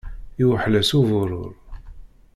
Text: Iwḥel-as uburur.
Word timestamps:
Iwḥel-as 0.41 0.91
uburur. 0.99 1.53